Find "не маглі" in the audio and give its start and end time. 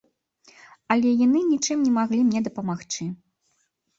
1.87-2.21